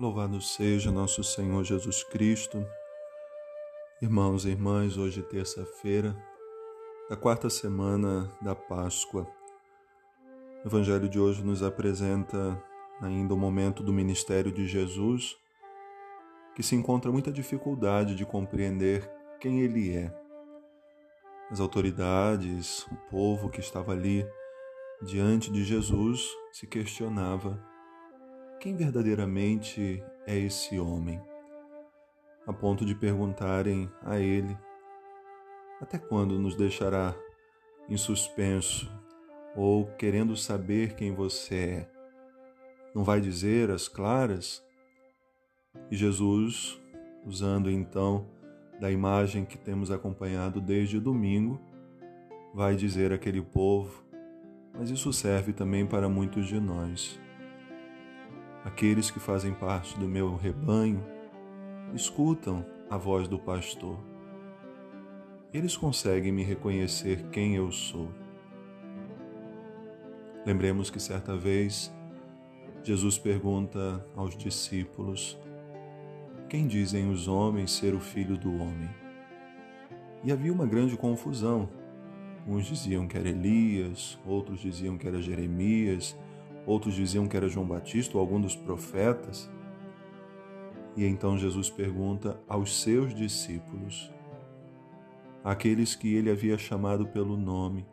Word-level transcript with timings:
Louvado 0.00 0.40
seja 0.40 0.92
nosso 0.92 1.24
Senhor 1.24 1.64
Jesus 1.64 2.04
Cristo. 2.04 2.64
Irmãos 4.00 4.44
e 4.44 4.50
irmãs, 4.50 4.96
hoje 4.96 5.24
terça-feira, 5.24 6.16
da 7.10 7.16
quarta 7.16 7.50
semana 7.50 8.30
da 8.40 8.54
Páscoa. 8.54 9.26
O 10.62 10.68
Evangelho 10.68 11.08
de 11.08 11.18
hoje 11.18 11.42
nos 11.42 11.64
apresenta 11.64 12.62
ainda 13.00 13.34
o 13.34 13.36
momento 13.36 13.82
do 13.82 13.92
ministério 13.92 14.52
de 14.52 14.68
Jesus, 14.68 15.36
que 16.54 16.62
se 16.62 16.76
encontra 16.76 17.10
muita 17.10 17.32
dificuldade 17.32 18.14
de 18.14 18.24
compreender 18.24 19.10
quem 19.40 19.62
ele 19.62 19.96
é. 19.96 20.16
As 21.50 21.58
autoridades, 21.58 22.86
o 22.86 22.96
povo 23.10 23.50
que 23.50 23.58
estava 23.58 23.90
ali 23.90 24.24
diante 25.02 25.50
de 25.50 25.64
Jesus 25.64 26.24
se 26.52 26.68
questionava 26.68 27.60
quem 28.60 28.74
verdadeiramente 28.74 30.02
é 30.26 30.36
esse 30.36 30.78
homem? 30.78 31.20
A 32.46 32.52
ponto 32.52 32.84
de 32.84 32.94
perguntarem 32.94 33.90
a 34.02 34.18
ele: 34.18 34.56
Até 35.80 35.98
quando 35.98 36.38
nos 36.38 36.56
deixará 36.56 37.14
em 37.88 37.96
suspenso 37.96 38.90
ou 39.54 39.86
querendo 39.92 40.36
saber 40.36 40.94
quem 40.94 41.14
você 41.14 41.54
é? 41.54 41.90
Não 42.94 43.04
vai 43.04 43.20
dizer 43.20 43.70
as 43.70 43.86
claras? 43.86 44.64
E 45.90 45.96
Jesus, 45.96 46.80
usando 47.24 47.70
então 47.70 48.26
da 48.80 48.90
imagem 48.90 49.44
que 49.44 49.56
temos 49.56 49.90
acompanhado 49.90 50.60
desde 50.60 50.98
domingo, 50.98 51.60
vai 52.54 52.74
dizer 52.74 53.12
àquele 53.12 53.42
povo, 53.42 54.04
mas 54.76 54.90
isso 54.90 55.12
serve 55.12 55.52
também 55.52 55.86
para 55.86 56.08
muitos 56.08 56.46
de 56.46 56.58
nós. 56.58 57.20
Aqueles 58.68 59.10
que 59.10 59.18
fazem 59.18 59.54
parte 59.54 59.98
do 59.98 60.06
meu 60.06 60.36
rebanho 60.36 61.02
escutam 61.94 62.66
a 62.90 62.98
voz 62.98 63.26
do 63.26 63.38
pastor. 63.38 63.98
Eles 65.54 65.74
conseguem 65.74 66.30
me 66.30 66.44
reconhecer 66.44 67.30
quem 67.30 67.56
eu 67.56 67.72
sou. 67.72 68.10
Lembremos 70.44 70.90
que 70.90 71.00
certa 71.00 71.34
vez 71.34 71.90
Jesus 72.82 73.16
pergunta 73.16 74.06
aos 74.14 74.36
discípulos: 74.36 75.38
Quem 76.46 76.66
dizem 76.66 77.10
os 77.10 77.26
homens 77.26 77.70
ser 77.70 77.94
o 77.94 78.00
filho 78.00 78.36
do 78.36 78.52
homem? 78.52 78.90
E 80.22 80.30
havia 80.30 80.52
uma 80.52 80.66
grande 80.66 80.94
confusão. 80.94 81.70
Uns 82.46 82.66
diziam 82.66 83.08
que 83.08 83.16
era 83.16 83.30
Elias, 83.30 84.18
outros 84.26 84.60
diziam 84.60 84.98
que 84.98 85.08
era 85.08 85.22
Jeremias, 85.22 86.14
outros 86.68 86.94
diziam 86.94 87.26
que 87.26 87.36
era 87.36 87.48
João 87.48 87.66
Batista 87.66 88.16
ou 88.16 88.20
algum 88.20 88.38
dos 88.38 88.54
profetas. 88.54 89.50
E 90.94 91.04
então 91.06 91.38
Jesus 91.38 91.70
pergunta 91.70 92.38
aos 92.46 92.82
seus 92.82 93.14
discípulos, 93.14 94.12
aqueles 95.42 95.94
que 95.94 96.14
ele 96.14 96.30
havia 96.30 96.58
chamado 96.58 97.06
pelo 97.06 97.36
nome, 97.36 97.86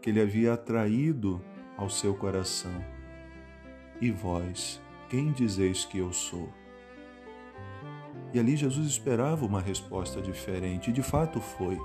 que 0.00 0.10
ele 0.10 0.20
havia 0.20 0.52
atraído 0.54 1.42
ao 1.76 1.90
seu 1.90 2.14
coração: 2.14 2.84
E 4.00 4.10
vós, 4.10 4.80
quem 5.08 5.32
dizeis 5.32 5.84
que 5.84 5.98
eu 5.98 6.12
sou? 6.12 6.48
E 8.32 8.38
ali 8.38 8.54
Jesus 8.54 8.86
esperava 8.86 9.44
uma 9.44 9.60
resposta 9.60 10.22
diferente, 10.22 10.90
e 10.90 10.92
de 10.92 11.02
fato 11.02 11.40
foi. 11.40 11.76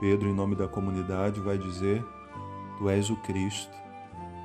Pedro, 0.00 0.28
em 0.28 0.34
nome 0.34 0.54
da 0.54 0.68
comunidade, 0.68 1.40
vai 1.40 1.56
dizer: 1.56 2.04
Tu 2.76 2.90
és 2.90 3.08
o 3.08 3.16
Cristo, 3.16 3.81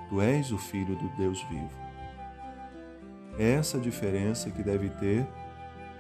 Tu 0.10 0.22
és 0.22 0.52
o 0.52 0.58
Filho 0.58 0.96
do 0.96 1.10
Deus 1.10 1.42
vivo. 1.44 1.70
É 3.38 3.52
essa 3.54 3.78
diferença 3.78 4.50
que 4.50 4.64
deve 4.64 4.90
ter 4.90 5.28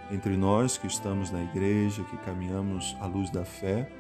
entre 0.09 0.38
nós 0.38 0.77
que 0.77 0.88
estamos 0.88 1.30
na 1.30 1.44
igreja, 1.44 2.03
que 2.03 2.17
caminhamos 2.17 2.95
à 3.02 3.05
luz 3.05 3.30
da 3.30 3.44
fé, 3.44 3.91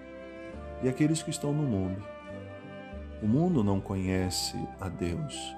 e 0.81 0.87
aqueles 0.87 1.21
que 1.21 1.29
estão 1.29 1.51
no 1.51 1.63
mundo. 1.63 2.01
O 3.21 3.27
mundo 3.27 3.63
não 3.63 3.81
conhece 3.81 4.55
a 4.79 4.87
Deus. 4.87 5.55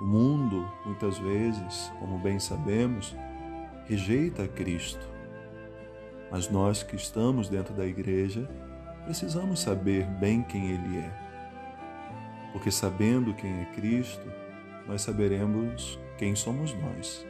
O 0.00 0.04
mundo, 0.04 0.70
muitas 0.84 1.18
vezes, 1.18 1.92
como 1.98 2.18
bem 2.18 2.38
sabemos, 2.38 3.16
rejeita 3.88 4.46
Cristo. 4.46 5.08
Mas 6.30 6.48
nós 6.48 6.82
que 6.82 6.94
estamos 6.94 7.48
dentro 7.48 7.74
da 7.74 7.86
igreja, 7.86 8.48
precisamos 9.04 9.60
saber 9.60 10.04
bem 10.04 10.42
quem 10.42 10.70
Ele 10.70 10.98
é 10.98 11.25
porque 12.52 12.70
sabendo 12.70 13.34
quem 13.34 13.60
é 13.60 13.64
Cristo, 13.66 14.32
nós 14.86 15.02
saberemos 15.02 15.98
quem 16.16 16.34
somos 16.34 16.72
nós. 16.74 17.26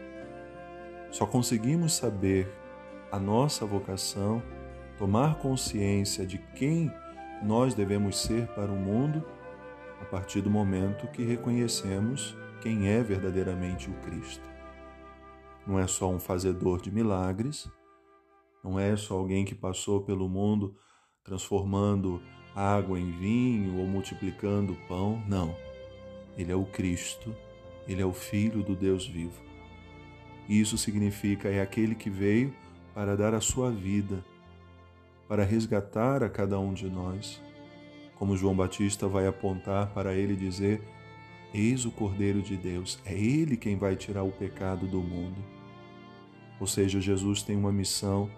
Só 1.11 1.27
conseguimos 1.27 1.95
saber 1.95 2.53
a 3.11 3.19
nossa 3.19 3.65
vocação, 3.65 4.43
tomar 4.99 5.39
consciência 5.39 6.27
de 6.27 6.39
quem 6.55 6.93
nós 7.43 7.75
devemos 7.75 8.19
ser 8.19 8.47
para 8.49 8.71
o 8.71 8.77
mundo 8.77 9.25
a 10.01 10.05
partir 10.05 10.41
do 10.41 10.51
momento 10.51 11.07
que 11.09 11.25
reconhecemos 11.25 12.37
quem 12.61 12.89
é 12.89 13.03
verdadeiramente 13.03 13.89
o 13.89 13.95
Cristo. 14.01 14.45
Não 15.67 15.79
é 15.79 15.87
só 15.87 16.11
um 16.11 16.19
fazedor 16.19 16.81
de 16.81 16.91
milagres, 16.91 17.69
não 18.63 18.79
é 18.79 18.97
só 18.97 19.15
alguém 19.15 19.45
que 19.45 19.55
passou 19.55 20.03
pelo 20.03 20.29
mundo 20.29 20.77
transformando 21.23 22.23
água 22.57 22.99
em 22.99 23.11
vinho 23.11 23.79
ou 23.79 23.87
multiplicando 23.87 24.75
pão. 24.89 25.23
Não. 25.29 25.55
Ele 26.39 26.51
é 26.51 26.57
o 26.57 26.65
Cristo, 26.65 27.37
ele 27.87 28.01
é 28.01 28.07
o 28.07 28.15
Filho 28.15 28.63
do 28.63 28.75
Deus 28.75 29.07
vivo. 29.07 29.45
Isso 30.49 30.79
significa 30.79 31.49
é 31.49 31.61
aquele 31.61 31.95
que 31.95 32.09
veio 32.09 32.55
para 32.95 33.15
dar 33.15 33.35
a 33.35 33.41
sua 33.41 33.71
vida, 33.71 34.25
para 35.29 35.45
resgatar 35.45 36.23
a 36.23 36.31
cada 36.31 36.59
um 36.59 36.73
de 36.73 36.89
nós. 36.89 37.43
Como 38.15 38.37
João 38.37 38.57
Batista 38.57 39.07
vai 39.07 39.27
apontar 39.27 39.89
para 39.93 40.15
ele 40.15 40.35
dizer: 40.35 40.81
Eis 41.53 41.85
o 41.85 41.91
Cordeiro 41.91 42.41
de 42.41 42.57
Deus, 42.57 42.99
é 43.05 43.13
ele 43.13 43.57
quem 43.57 43.77
vai 43.77 43.97
tirar 43.97 44.23
o 44.23 44.33
pecado 44.33 44.87
do 44.87 45.03
mundo. 45.03 45.45
Ou 46.59 46.67
seja, 46.67 47.01
Jesus 47.01 47.43
tem 47.43 47.57
uma 47.57 47.73
missão 47.73 48.31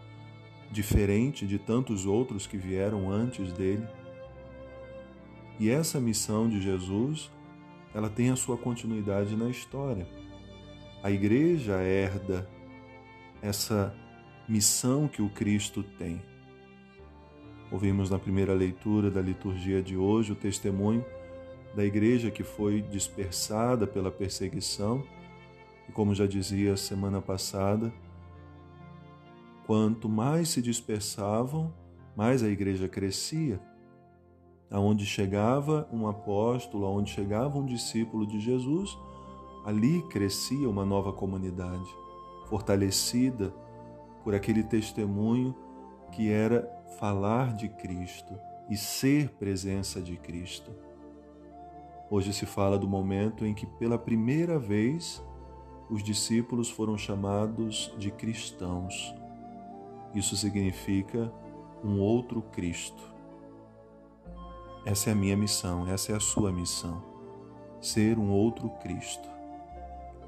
diferente 0.72 1.46
de 1.46 1.58
tantos 1.58 2.04
outros 2.04 2.46
que 2.46 2.56
vieram 2.56 3.10
antes 3.10 3.52
dele 3.52 3.86
e 5.58 5.68
essa 5.68 6.00
missão 6.00 6.48
de 6.48 6.60
Jesus, 6.60 7.30
ela 7.92 8.08
tem 8.08 8.30
a 8.30 8.36
sua 8.36 8.56
continuidade 8.56 9.34
na 9.36 9.48
história. 9.48 10.06
A 11.02 11.10
igreja 11.10 11.82
herda 11.82 12.48
essa 13.42 13.94
missão 14.48 15.08
que 15.08 15.20
o 15.20 15.28
Cristo 15.28 15.82
tem. 15.82 16.22
Ouvimos 17.70 18.08
na 18.08 18.18
primeira 18.18 18.54
leitura 18.54 19.10
da 19.10 19.20
liturgia 19.20 19.82
de 19.82 19.96
hoje 19.96 20.32
o 20.32 20.36
testemunho 20.36 21.04
da 21.74 21.84
igreja 21.84 22.30
que 22.30 22.42
foi 22.42 22.80
dispersada 22.80 23.86
pela 23.86 24.10
perseguição 24.10 25.04
e, 25.88 25.92
como 25.92 26.14
já 26.14 26.26
dizia 26.26 26.76
semana 26.76 27.20
passada, 27.20 27.92
quanto 29.66 30.08
mais 30.08 30.48
se 30.48 30.62
dispersavam, 30.62 31.74
mais 32.16 32.42
a 32.42 32.48
igreja 32.48 32.88
crescia 32.88 33.60
aonde 34.70 35.06
chegava 35.06 35.88
um 35.92 36.06
apóstolo, 36.06 36.84
aonde 36.84 37.10
chegava 37.10 37.58
um 37.58 37.64
discípulo 37.64 38.26
de 38.26 38.40
Jesus, 38.40 38.98
ali 39.64 40.02
crescia 40.08 40.68
uma 40.68 40.84
nova 40.84 41.12
comunidade, 41.12 41.88
fortalecida 42.46 43.54
por 44.22 44.34
aquele 44.34 44.62
testemunho 44.62 45.54
que 46.12 46.30
era 46.30 46.68
falar 46.98 47.54
de 47.54 47.68
Cristo 47.68 48.34
e 48.68 48.76
ser 48.76 49.30
presença 49.30 50.00
de 50.00 50.16
Cristo. 50.16 50.70
Hoje 52.10 52.32
se 52.32 52.46
fala 52.46 52.78
do 52.78 52.88
momento 52.88 53.44
em 53.44 53.54
que 53.54 53.66
pela 53.66 53.98
primeira 53.98 54.58
vez 54.58 55.22
os 55.90 56.02
discípulos 56.02 56.70
foram 56.70 56.96
chamados 56.96 57.92
de 57.98 58.10
cristãos. 58.10 59.14
Isso 60.14 60.36
significa 60.36 61.32
um 61.84 62.00
outro 62.00 62.42
Cristo. 62.42 63.17
Essa 64.88 65.10
é 65.10 65.12
a 65.12 65.14
minha 65.14 65.36
missão, 65.36 65.86
essa 65.86 66.12
é 66.12 66.16
a 66.16 66.20
sua 66.20 66.50
missão. 66.50 67.02
Ser 67.78 68.18
um 68.18 68.30
outro 68.30 68.70
Cristo. 68.82 69.28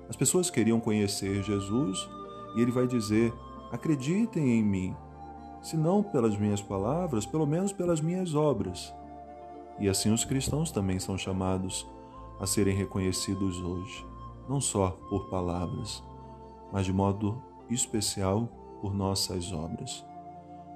As 0.07 0.15
pessoas 0.17 0.51
queriam 0.51 0.79
conhecer 0.79 1.43
Jesus 1.43 2.07
e 2.55 2.61
ele 2.61 2.71
vai 2.71 2.87
dizer: 2.87 3.33
acreditem 3.73 4.59
em 4.59 4.63
mim, 4.63 4.95
se 5.63 5.79
não 5.79 6.03
pelas 6.03 6.37
minhas 6.37 6.61
palavras, 6.61 7.25
pelo 7.25 7.47
menos 7.47 7.73
pelas 7.73 8.03
minhas 8.03 8.35
obras. 8.35 8.95
E 9.79 9.89
assim 9.89 10.13
os 10.13 10.27
cristãos 10.27 10.71
também 10.71 10.99
são 10.99 11.17
chamados 11.17 11.89
a 12.39 12.47
serem 12.47 12.77
reconhecidos 12.77 13.59
hoje, 13.63 14.07
não 14.47 14.61
só 14.61 14.91
por 15.09 15.31
palavras, 15.31 16.05
mas 16.71 16.85
de 16.85 16.93
modo 16.93 17.43
especial 17.71 18.47
por 18.83 18.93
nossas 18.95 19.55
obras. 19.55 20.05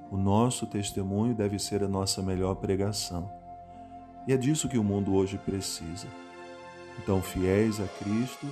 O 0.09 0.17
nosso 0.17 0.65
testemunho 0.65 1.35
deve 1.35 1.59
ser 1.59 1.83
a 1.83 1.87
nossa 1.87 2.23
melhor 2.23 2.55
pregação. 2.55 3.44
E 4.27 4.33
é 4.33 4.37
disso 4.37 4.69
que 4.69 4.77
o 4.77 4.83
mundo 4.83 5.13
hoje 5.13 5.37
precisa. 5.37 6.07
Então, 6.97 7.21
fiéis 7.21 7.79
a 7.79 7.87
Cristo, 7.87 8.47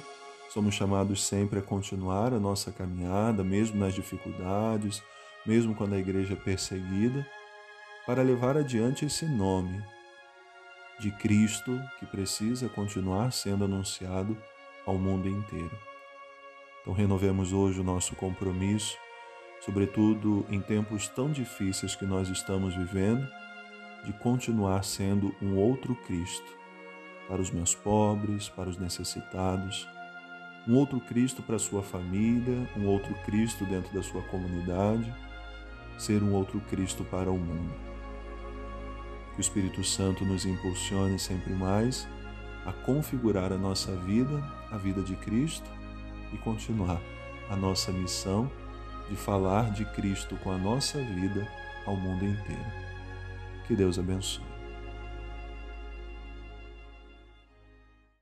Somos 0.53 0.75
chamados 0.75 1.23
sempre 1.23 1.57
a 1.57 1.63
continuar 1.63 2.31
a 2.31 2.39
nossa 2.39 2.71
caminhada, 2.71 3.43
mesmo 3.43 3.79
nas 3.79 3.95
dificuldades, 3.95 5.01
mesmo 5.47 5.73
quando 5.73 5.95
a 5.95 5.97
igreja 5.97 6.33
é 6.33 6.35
perseguida, 6.35 7.25
para 8.05 8.21
levar 8.21 8.55
adiante 8.55 9.03
esse 9.03 9.25
nome 9.25 9.83
de 10.99 11.09
Cristo 11.09 11.81
que 11.99 12.05
precisa 12.05 12.69
continuar 12.69 13.33
sendo 13.33 13.65
anunciado 13.65 14.37
ao 14.85 14.95
mundo 14.95 15.27
inteiro. 15.27 15.75
Então, 16.81 16.93
renovemos 16.93 17.51
hoje 17.51 17.79
o 17.79 17.83
nosso 17.83 18.15
compromisso, 18.15 18.95
sobretudo 19.65 20.45
em 20.51 20.61
tempos 20.61 21.07
tão 21.07 21.31
difíceis 21.31 21.95
que 21.95 22.05
nós 22.05 22.29
estamos 22.29 22.75
vivendo, 22.75 23.27
de 24.03 24.13
continuar 24.13 24.83
sendo 24.83 25.33
um 25.41 25.55
outro 25.55 25.95
Cristo 25.95 26.57
para 27.27 27.41
os 27.41 27.51
meus 27.51 27.73
pobres, 27.73 28.49
para 28.49 28.69
os 28.69 28.77
necessitados, 28.77 29.87
um 30.67 30.75
outro 30.75 30.99
Cristo 30.99 31.41
para 31.41 31.55
a 31.55 31.59
sua 31.59 31.81
família, 31.81 32.69
um 32.77 32.85
outro 32.85 33.13
Cristo 33.25 33.65
dentro 33.65 33.93
da 33.93 34.03
sua 34.03 34.21
comunidade, 34.23 35.13
ser 35.97 36.21
um 36.21 36.33
outro 36.33 36.59
Cristo 36.61 37.03
para 37.05 37.31
o 37.31 37.37
mundo. 37.37 37.73
Que 39.33 39.39
o 39.39 39.41
Espírito 39.41 39.83
Santo 39.83 40.23
nos 40.25 40.45
impulsione 40.45 41.17
sempre 41.17 41.53
mais 41.53 42.07
a 42.65 42.71
configurar 42.71 43.51
a 43.51 43.57
nossa 43.57 43.95
vida, 43.95 44.41
a 44.71 44.77
vida 44.77 45.01
de 45.01 45.15
Cristo 45.17 45.69
e 46.31 46.37
continuar 46.37 47.01
a 47.49 47.55
nossa 47.55 47.91
missão 47.91 48.49
de 49.09 49.15
falar 49.15 49.71
de 49.71 49.85
Cristo 49.85 50.37
com 50.37 50.51
a 50.51 50.57
nossa 50.57 50.97
vida 50.99 51.47
ao 51.85 51.95
mundo 51.95 52.23
inteiro. 52.23 52.92
Que 53.67 53.75
Deus 53.75 53.97
abençoe. 53.97 54.52